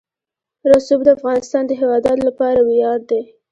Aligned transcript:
رسوب 0.71 0.99
د 1.03 1.09
افغانستان 1.17 1.63
د 1.67 1.71
هیوادوالو 1.81 2.27
لپاره 2.29 2.59
ویاړ 2.61 2.99
دی. 3.09 3.21